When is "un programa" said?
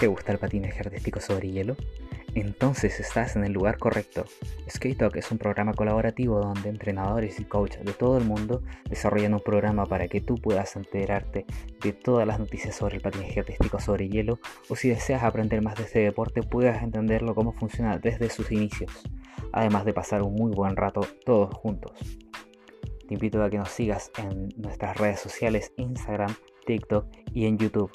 5.30-5.74, 9.34-9.84